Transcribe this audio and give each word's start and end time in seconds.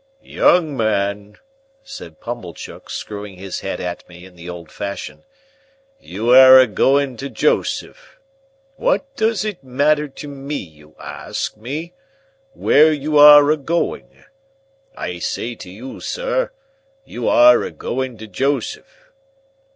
"Young 0.23 0.75
man," 0.75 1.37
said 1.83 2.19
Pumblechook, 2.19 2.89
screwing 2.89 3.37
his 3.37 3.59
head 3.59 3.79
at 3.79 4.09
me 4.09 4.25
in 4.25 4.35
the 4.35 4.49
old 4.49 4.71
fashion, 4.71 5.25
"you 5.99 6.33
air 6.33 6.59
a 6.59 6.65
going 6.65 7.17
to 7.17 7.29
Joseph. 7.29 8.19
What 8.77 9.15
does 9.15 9.45
it 9.45 9.63
matter 9.63 10.07
to 10.07 10.27
me, 10.27 10.55
you 10.55 10.95
ask 10.99 11.55
me, 11.55 11.93
where 12.55 12.91
you 12.91 13.19
air 13.21 13.51
a 13.51 13.57
going? 13.57 14.23
I 14.97 15.19
say 15.19 15.53
to 15.53 15.69
you, 15.69 15.99
Sir, 15.99 16.51
you 17.05 17.29
air 17.29 17.61
a 17.61 17.69
going 17.69 18.17
to 18.17 18.27
Joseph." 18.27 19.11